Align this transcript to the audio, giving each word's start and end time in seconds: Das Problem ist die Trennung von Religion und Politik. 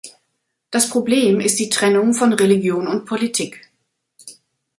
Das 0.71 0.89
Problem 0.89 1.39
ist 1.41 1.59
die 1.59 1.69
Trennung 1.69 2.15
von 2.15 2.33
Religion 2.33 2.87
und 2.87 3.05
Politik. 3.05 3.69